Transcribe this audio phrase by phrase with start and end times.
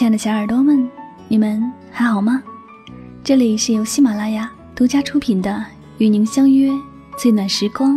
[0.00, 0.88] 亲爱的小耳朵们，
[1.28, 2.42] 你们还好吗？
[3.22, 5.50] 这里是由喜马拉雅独家出品的
[5.98, 6.72] 《与您相约
[7.18, 7.96] 最暖时光》，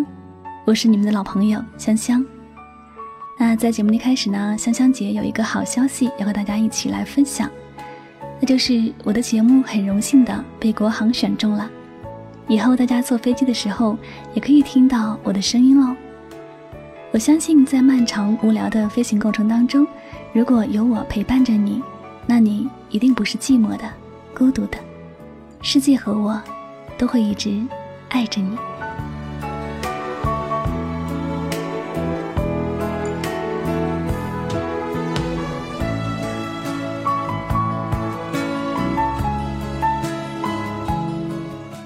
[0.66, 2.22] 我是你们的老朋友香香。
[3.40, 7.50] 那在节目的开始呢，香香姐有一个好消息要和大家一起来分享，
[8.42, 11.72] 那就是我的节目很荣幸的被国航选中了，
[12.50, 13.98] 以后大家坐飞机的时候
[14.34, 15.96] 也可以听到我的声音哦。
[17.14, 19.88] 我相信在漫长无聊的飞行过程当中。
[20.34, 21.82] 如果有我陪伴着你，
[22.26, 23.84] 那你一定不是寂寞的、
[24.34, 24.78] 孤独的，
[25.62, 26.42] 世界和我
[26.98, 27.62] 都会一直
[28.10, 28.58] 爱着你。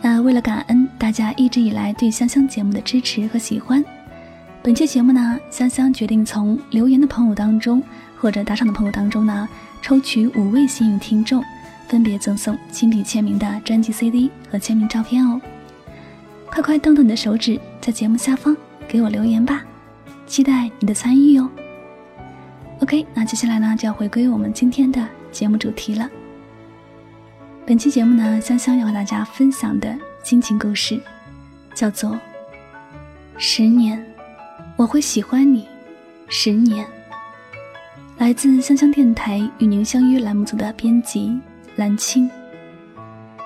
[0.02, 3.84] 那为了感恩大家一直以来对香香节目的支持和喜欢，
[4.62, 7.82] 本期节目呢，香香决定从留言的朋友当中。
[8.20, 9.48] 或者打赏的朋友当中呢，
[9.82, 11.44] 抽取五位幸运听众，
[11.88, 15.40] 分别赠送亲笔签名的专辑 CD 和签名照片哦。
[16.48, 18.56] 快快动动你的手指，在节目下方
[18.88, 19.64] 给我留言吧，
[20.26, 21.50] 期待你的参与哦。
[22.80, 26.10] OK，那接下来呢就要回归我们今天的节目主题了。
[27.66, 31.00] 本期节目呢，香香要和大家分享的心情故事，
[31.76, 32.12] 叫做
[33.38, 34.04] 《十年
[34.76, 35.64] 我会喜欢你》，
[36.30, 36.97] 十年。
[38.18, 41.40] 来自香香电台与您相约栏目组的编辑
[41.76, 42.28] 蓝青。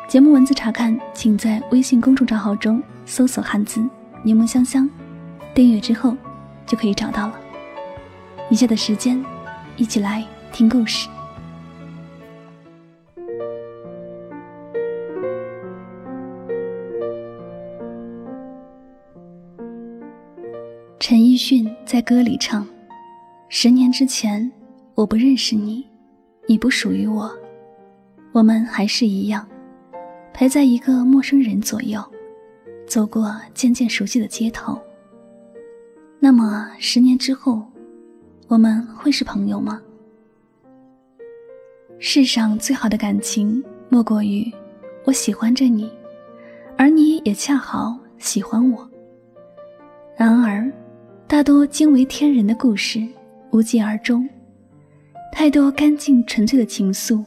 [0.08, 3.86] 节目文字查看，请在微信公众账号中搜索汉字
[4.24, 4.90] “柠檬香香”，
[5.54, 6.16] 订阅之后
[6.66, 7.38] 就可以找到了。
[8.50, 9.22] 以下的时间，
[9.76, 11.10] 一起来听故事。
[20.98, 22.66] 陈奕迅在歌里唱
[23.50, 24.50] ：“十年之前。”
[24.94, 25.86] 我不认识你，
[26.48, 27.32] 你不属于我，
[28.32, 29.48] 我们还是一样，
[30.34, 32.04] 陪在一个陌生人左右，
[32.86, 34.80] 走过渐渐熟悉的街头。
[36.20, 37.66] 那么十年之后，
[38.48, 39.82] 我们会是朋友吗？
[41.98, 44.52] 世上最好的感情，莫过于
[45.06, 45.90] 我喜欢着你，
[46.78, 48.88] 而你也恰好喜欢我。
[50.18, 50.72] 然而，
[51.28, 53.08] 大多惊为天人的故事，
[53.52, 54.28] 无疾而终。
[55.32, 57.24] 太多干净纯粹的情愫，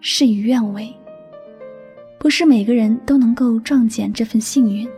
[0.00, 0.90] 事与愿违。
[2.18, 4.88] 不是每个人都能够撞见这份幸运，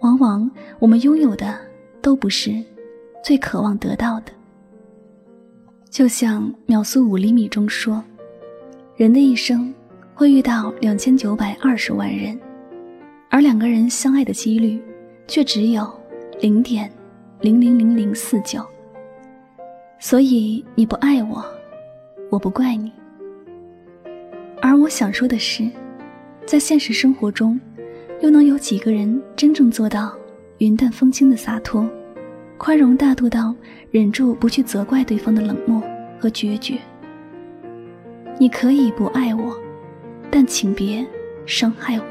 [0.00, 1.58] 往往我们拥有的
[2.02, 2.52] 都不是
[3.24, 4.32] 最渴望得到的。
[5.88, 8.04] 就像秒速五厘米中说，
[8.96, 9.72] 人的一生
[10.14, 12.38] 会遇到两千九百二十万人，
[13.30, 14.80] 而两个人相爱的几率
[15.26, 15.90] 却只有
[16.40, 16.90] 零点
[17.40, 18.64] 零零零零四九。
[19.98, 21.44] 所以你不爱我。
[22.30, 22.92] 我不怪你，
[24.60, 25.66] 而我想说的是，
[26.44, 27.58] 在现实生活中，
[28.20, 30.14] 又能有几个人真正做到
[30.58, 31.88] 云淡风轻的洒脱，
[32.58, 33.54] 宽容大度到
[33.90, 35.82] 忍住不去责怪对方的冷漠
[36.20, 36.76] 和决绝？
[38.38, 39.56] 你可以不爱我，
[40.30, 41.06] 但请别
[41.46, 42.04] 伤害我。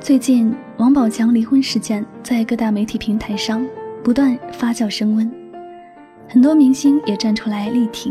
[0.00, 3.64] 最近，王宝强离婚事件在各大媒体平台上。
[4.08, 5.30] 不断发酵升温，
[6.30, 8.10] 很多明星也站出来力挺。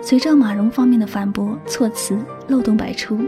[0.00, 2.16] 随着马蓉方面的反驳措辞
[2.48, 3.20] 漏洞百出，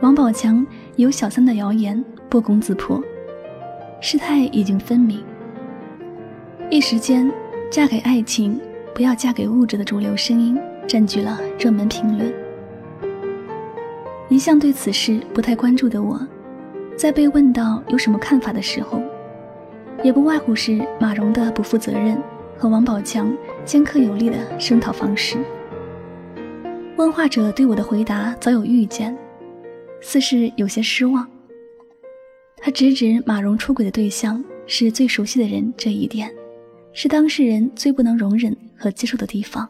[0.00, 0.66] 王宝强
[0.96, 3.02] 有小三的谣言不攻自破，
[4.00, 5.22] 事态已经分明。
[6.70, 7.30] 一时间，
[7.70, 8.58] 嫁给爱情，
[8.94, 12.32] 不要嫁给物质的主流声音占据了热门评论。
[14.30, 16.18] 一向对此事不太关注的我，
[16.96, 19.02] 在被问到有什么看法的时候。
[20.02, 22.20] 也不外乎是马蓉的不负责任
[22.58, 23.34] 和王宝强
[23.64, 25.38] 尖刻有力的声讨方式。
[26.96, 29.16] 问话者对我的回答早有预见，
[30.00, 31.26] 似是有些失望。
[32.56, 36.30] 他直指马蓉出轨的对象是最熟悉的人这一点，
[36.92, 39.68] 是当事人最不能容忍和接受的地方，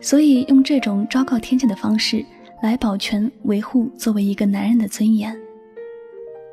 [0.00, 2.24] 所以用这种昭告天下的方式
[2.62, 5.36] 来保全维护作为一个男人的尊严。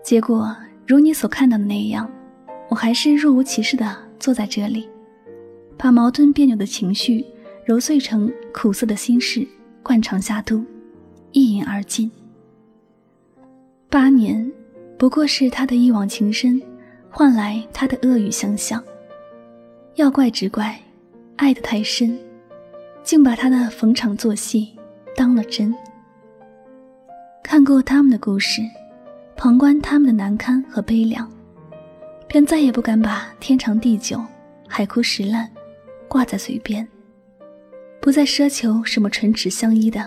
[0.03, 0.55] 结果
[0.85, 2.09] 如你所看到的那样。
[2.69, 4.87] 我还是若无其事地坐在这里，
[5.77, 7.25] 把矛盾别扭的情绪
[7.65, 9.47] 揉碎成苦涩的心事，
[9.81, 10.63] 灌肠下肚，
[11.31, 12.11] 一饮而尽。
[13.89, 14.51] 八年，
[14.97, 16.61] 不过是他的一往情深，
[17.09, 18.83] 换来他的恶语相向。
[19.95, 20.77] 要怪只怪，
[21.37, 22.19] 爱得太深，
[23.01, 24.75] 竟把他的逢场作戏
[25.15, 25.73] 当了真。
[27.41, 28.61] 看过他们的故事，
[29.37, 31.31] 旁观他们的难堪和悲凉。
[32.27, 34.21] 便再也不敢把天长地久、
[34.67, 35.49] 海枯石烂
[36.07, 36.85] 挂在嘴边，
[38.01, 40.05] 不再奢求什么唇齿相依的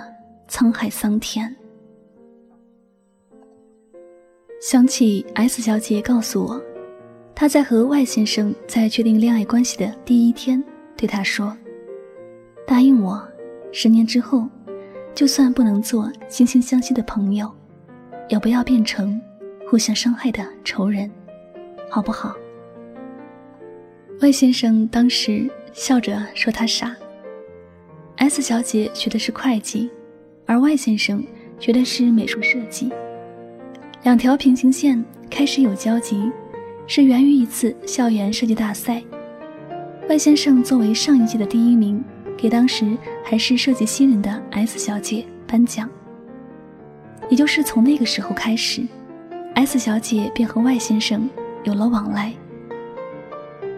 [0.49, 1.56] 沧海桑田。
[4.61, 6.62] 想起 S 小姐告诉我，
[7.34, 10.62] 她在和 Y 先生在确定恋爱关系的第一天，
[10.96, 11.56] 对他说
[12.67, 13.26] ：“答应我，
[13.72, 14.46] 十年之后，
[15.14, 17.50] 就算不能做惺惺相惜的朋友，
[18.28, 19.19] 也不要变成
[19.67, 21.11] 互相伤害的仇人，
[21.90, 22.37] 好不好
[24.20, 26.94] 外先生当时笑着说他傻。
[28.16, 29.90] S 小姐学的是会计，
[30.46, 31.25] 而 Y 先生
[31.58, 32.92] 学的是美术设计。
[34.02, 36.31] 两条平行线开始有交集，
[36.87, 39.02] 是源于一次校园设计大赛。
[40.08, 42.04] 外先生作为上一届的第一名，
[42.36, 45.88] 给当时还是设计新人的 S 小姐颁奖。
[47.31, 48.82] 也就是从那个时候开始
[49.54, 51.28] ，S 小姐便和外先生
[51.62, 52.32] 有了往来，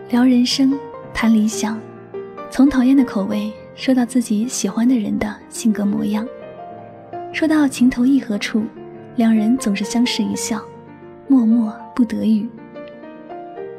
[0.09, 0.79] 聊人生，
[1.13, 1.81] 谈理想，
[2.49, 6.25] 从讨厌的口味说到自己喜欢的人的性格模样，
[7.33, 8.63] 说到情投意合处。
[9.17, 10.63] 两人总是相视一笑，
[11.29, 12.49] 默默不得语。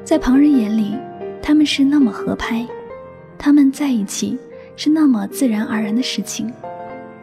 [0.04, 0.96] 在旁人眼里，
[1.42, 2.68] 他们是那么合拍，
[3.38, 4.38] 他们在一起
[4.76, 6.54] 是那么自然而然的事情，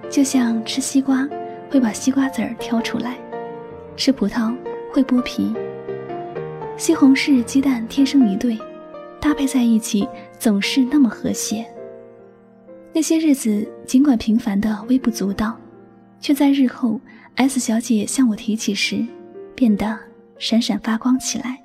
[0.08, 1.28] 就像吃西瓜
[1.70, 3.16] 会把西瓜籽儿挑出来，
[3.96, 4.52] 吃葡萄
[4.92, 5.54] 会剥皮。
[6.80, 8.58] 西红柿鸡蛋天生一对，
[9.20, 11.62] 搭配在一起总是那么和谐。
[12.94, 15.54] 那些日子尽管平凡的微不足道，
[16.20, 16.98] 却在日后。
[17.36, 19.04] S 小姐向我提起时，
[19.54, 19.94] 变得
[20.38, 21.62] 闪闪发光起来。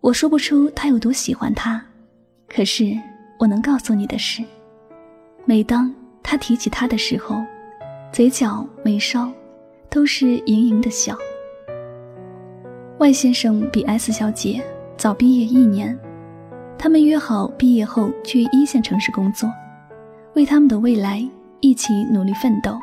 [0.00, 1.84] 我说不出她有多喜欢他，
[2.48, 2.96] 可是
[3.40, 4.44] 我能告诉你的是，
[5.44, 5.92] 每当
[6.22, 7.42] 他提起他的时候，
[8.12, 9.28] 嘴角眉梢
[9.90, 11.18] 都是盈盈的笑。
[12.98, 14.62] 外先生比 S 小姐
[14.96, 15.98] 早毕业一年，
[16.78, 19.52] 他们约好毕业后去一线城市工作，
[20.34, 21.28] 为他们的未来
[21.60, 22.78] 一起努力奋斗。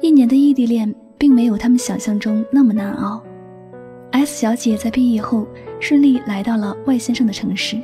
[0.00, 3.20] 一年的异地恋并没有他们想象中那么难熬。
[4.12, 5.48] S 小姐在毕业后
[5.80, 7.76] 顺利来到了外先生的城市，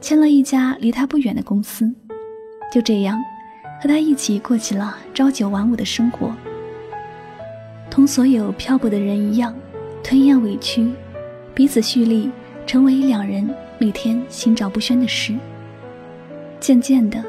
[0.00, 1.88] 签了一家离他不远的公司，
[2.72, 3.16] 就这样
[3.80, 6.34] 和他一起过起了朝九晚五的生活。
[7.88, 9.54] 同所有漂泊的人一样，
[10.04, 10.88] 吞咽委屈，
[11.52, 12.30] 彼此蓄力，
[12.64, 15.34] 成为两人每天心照不宣的事。
[16.60, 17.22] 渐渐的，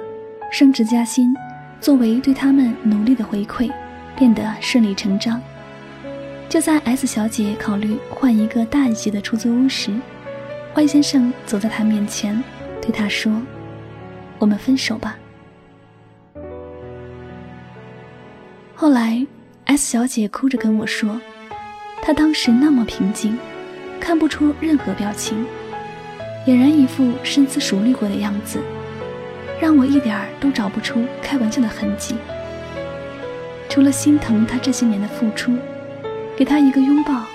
[0.51, 1.33] 升职加薪
[1.81, 3.71] 作为对他们努力的回馈。
[4.17, 5.41] 变得顺理成章。
[6.47, 9.91] 就在 S 小姐考虑换一个大一些的出租屋时，
[10.73, 12.41] 外先生走在她面前，
[12.81, 13.29] 对她说
[14.39, 15.19] ：“我们分手吧。”
[18.73, 19.27] 后来
[19.65, 21.19] ，S 小姐哭着跟我说，
[22.05, 23.35] 他当时那么平静，
[23.99, 25.43] 看不出任何表情，
[26.45, 28.59] 俨然一副深思熟虑过的样子，
[29.59, 32.13] 让我一点儿都找不出开玩笑的痕迹。
[33.67, 35.57] 除了心疼他这些年的付出，
[36.37, 37.25] 给他一个拥抱，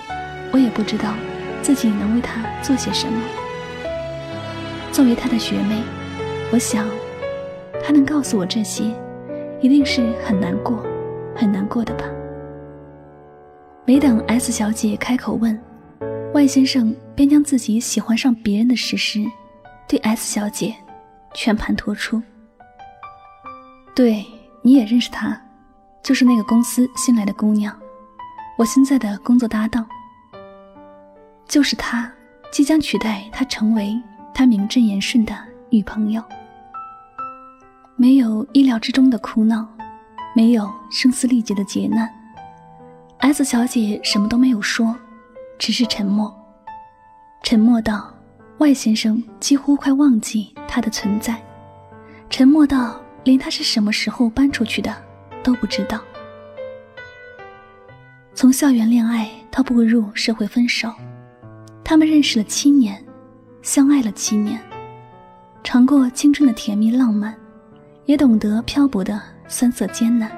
[0.53, 1.15] 我也不知道
[1.61, 3.21] 自己能为他做些什么。
[4.93, 5.83] 作为他的学妹，
[6.53, 6.87] 我想，
[7.83, 8.85] 他能告诉我这些，
[9.61, 10.87] 一定是很难过、
[11.35, 12.05] 很难过的吧。
[13.85, 15.61] 没等 S 小姐开口问，
[16.33, 19.25] 外先生便将自己喜欢上别人的事实，
[19.89, 20.75] 对 S 小姐
[21.35, 22.23] 全盘托出。
[23.95, 24.25] 对，
[24.63, 25.41] 你也认识她。
[26.03, 27.77] 就是那个公司新来的姑娘，
[28.57, 29.87] 我现在的工作搭档。
[31.47, 32.11] 就是她，
[32.51, 34.01] 即将取代她成为
[34.33, 35.37] 他名正言顺的
[35.69, 36.23] 女朋友。
[37.97, 39.69] 没有意料之中的哭闹，
[40.35, 42.09] 没有声嘶力竭的劫难。
[43.21, 44.97] S 小姐什么都没有说，
[45.59, 46.35] 只是沉默，
[47.43, 48.13] 沉默到
[48.59, 51.41] 外先生几乎快忘记她的存在，
[52.29, 55.11] 沉默到连她是什么时候搬出去的。
[55.43, 55.99] 都不知道。
[58.35, 60.93] 从校园恋爱到步入社会分手，
[61.85, 63.03] 他们认识了七年，
[63.63, 64.61] 相爱了七年，
[65.65, 67.35] 尝过青春的甜蜜浪漫，
[68.05, 70.31] 也懂得漂泊的酸涩艰难。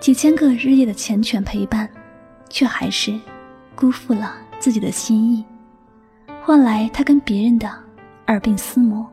[0.00, 1.88] 几千个日夜的缱绻陪伴，
[2.48, 3.18] 却还是
[3.74, 5.44] 辜负了自己的心意，
[6.42, 7.68] 换来他跟别人的
[8.28, 9.06] 耳鬓厮磨。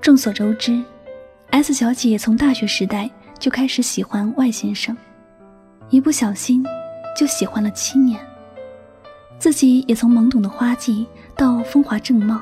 [0.00, 0.82] 众所周知。
[1.52, 4.96] S 小姐从大学时代就开始喜欢外先生，
[5.88, 6.64] 一不小心
[7.16, 8.20] 就喜欢了七年。
[9.36, 12.40] 自己也从懵懂的花季到风华正茂，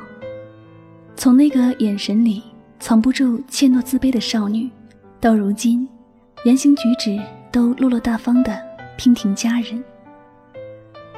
[1.17, 2.43] 从那个眼神里
[2.79, 4.69] 藏不住怯懦自卑的少女，
[5.19, 5.89] 到如今
[6.45, 8.59] 言行举止都落落大方的
[8.97, 9.83] 娉婷佳人。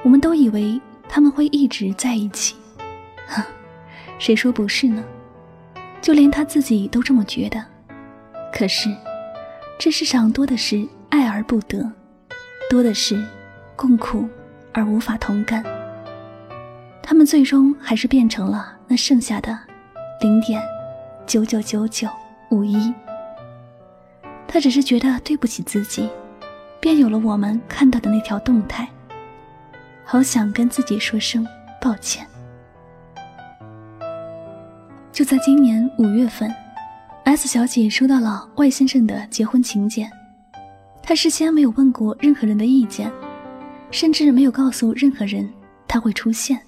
[0.03, 2.57] 我们都以为他们会一直在一起，
[3.29, 3.43] 哼。
[4.19, 5.03] 谁说不是呢？
[6.01, 7.63] 就连他自己都这么觉得。
[8.53, 8.95] 可是，
[9.79, 11.91] 这世上多的是爱而不得，
[12.69, 13.23] 多的是
[13.77, 14.29] 共苦
[14.73, 15.65] 而无法同甘。
[17.03, 19.59] 他们最终还是变成了那剩下的
[20.21, 20.63] 零点
[21.27, 22.09] 九九九九
[22.51, 22.93] 五一。
[24.53, 26.11] 他只是觉得对不起自己，
[26.81, 28.89] 便有了我们看到的那条动态。
[30.05, 31.47] 好想跟自己说声
[31.81, 32.27] 抱歉。
[35.13, 36.53] 就在今年五月份
[37.23, 40.11] ，S 小姐收到了 Y 先生的结婚请柬。
[41.01, 43.09] 她事先没有问过任何人的意见，
[43.93, 45.49] 甚至没有告诉任何人
[45.87, 46.61] 他会出现。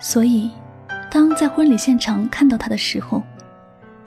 [0.00, 0.50] 所以，
[1.08, 3.22] 当在婚礼现场看到他的时候，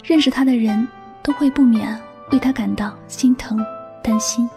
[0.04, 0.86] 认识他的人
[1.24, 1.98] 都会不免。
[2.32, 3.66] 为他感到心疼、
[4.04, 4.50] 担心，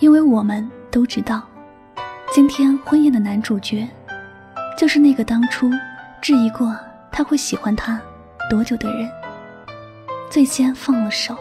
[0.00, 1.42] 因为我们都知道，
[2.32, 3.88] 今天婚宴的男主角，
[4.76, 5.70] 就是那个当初
[6.20, 6.76] 质疑过
[7.10, 7.98] 他会喜欢他
[8.50, 9.10] 多久的人，
[10.30, 11.34] 最先放了手，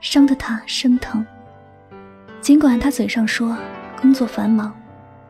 [0.00, 1.24] 伤得他生疼。
[2.40, 3.56] 尽管他嘴上说
[4.00, 4.74] 工作繁忙，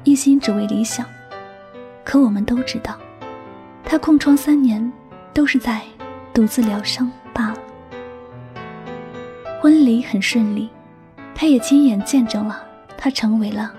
[0.04, 1.04] 一心只为理想，
[2.02, 2.98] 可我们都知道，
[3.84, 4.90] 他空窗三年，
[5.34, 5.82] 都是在
[6.32, 7.58] 独自疗伤罢了。
[9.60, 10.70] 婚礼很顺利，
[11.34, 12.64] 他也亲眼见证了
[12.96, 13.74] 他成为了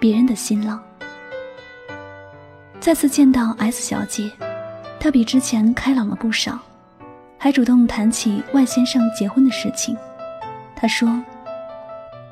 [0.00, 0.82] 别人的新郎。
[2.80, 4.32] 再次见到 S 小姐，
[4.98, 6.58] 她比之前开朗了不少，
[7.36, 9.94] 还主动谈起万先生结婚的事情。
[10.74, 11.22] 她说：“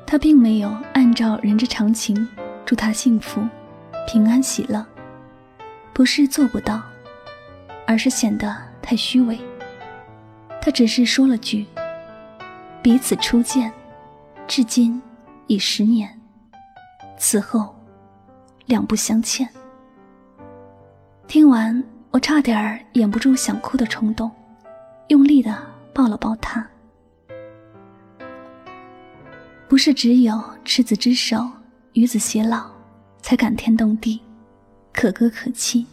[0.07, 2.27] 她并没有按照人之常情
[2.65, 3.47] 祝他幸福、
[4.07, 4.83] 平安、喜乐，
[5.93, 6.81] 不是做不到，
[7.85, 9.39] 而是显得太虚伪。
[10.59, 11.67] 她只是说了句。”
[12.83, 13.71] 彼此初见，
[14.47, 14.99] 至今
[15.45, 16.19] 已十年。
[17.15, 17.75] 此后，
[18.65, 19.47] 两不相欠。
[21.27, 24.31] 听完，我差点儿掩不住想哭的冲动，
[25.09, 25.55] 用力的
[25.93, 26.67] 抱了抱他。
[29.67, 31.47] 不是只有赤子之手
[31.93, 32.71] 与子偕老，
[33.21, 34.19] 才感天动地，
[34.91, 35.85] 可歌可泣。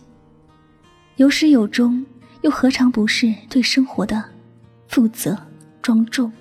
[1.16, 2.04] 有始有终，
[2.40, 4.25] 又何尝不是对生活的
[4.88, 5.37] 负责
[5.83, 6.33] 庄重？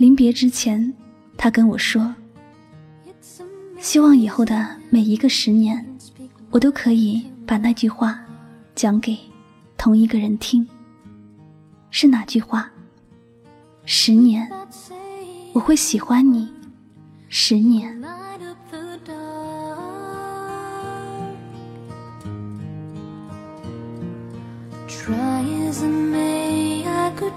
[0.00, 0.94] 临别之前，
[1.36, 2.14] 他跟我说
[3.78, 5.86] ：“希望以后的每一个十年，
[6.50, 8.18] 我都可以把那句话
[8.74, 9.14] 讲给
[9.76, 10.66] 同一个人听。
[11.90, 12.70] 是哪句话？
[13.84, 14.50] 十年，
[15.52, 16.50] 我会喜欢你。
[17.28, 17.94] 十年。”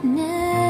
[0.04, 0.63] never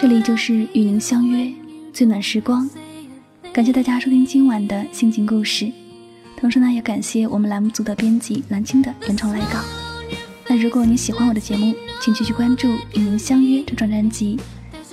[0.00, 1.52] 这里就是与您相约
[1.92, 2.70] 最暖时光，
[3.52, 5.72] 感谢大家收听今晚的心情故事，
[6.36, 9.58] 同时呢也感谢我们栏目组的编辑蓝青的原创来稿。
[10.46, 14.38] 那如果你喜欢我的节目，请继续关注与您相约这张专辑，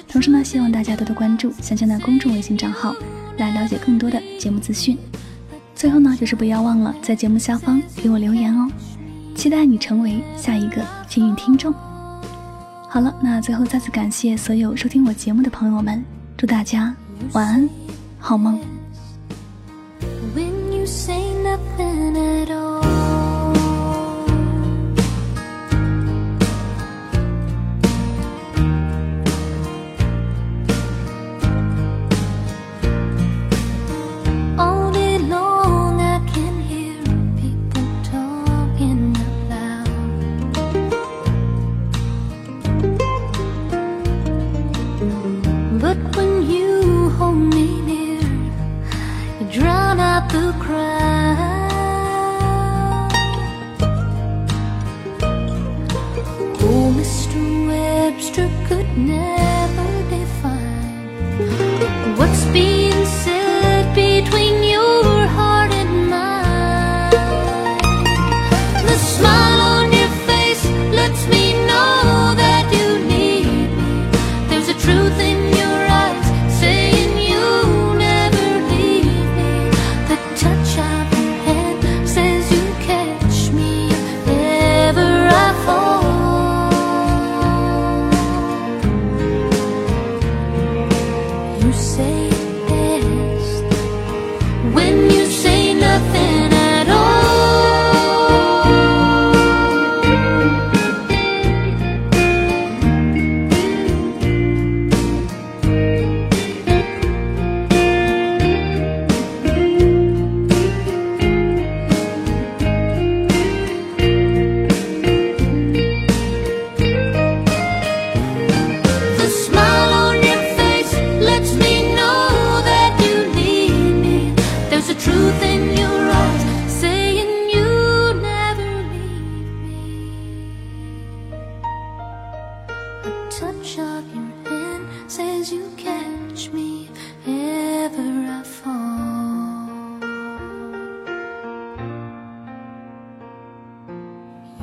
[0.07, 2.95] 同时呢希望大家多多关注香香的公众微信账号，
[3.37, 4.97] 来了解更多的节目资讯。
[5.75, 8.67] 最后呢就是不要忘了在节目下方给我留言哦，
[9.35, 11.71] 期待你成为下一个幸运听众。
[12.95, 16.01] 好了，那最后再次感谢所有收听我节目的朋友们，
[16.37, 16.95] 祝大家
[17.33, 17.69] 晚安，
[18.17, 18.57] 好梦。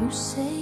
[0.03, 0.62] You say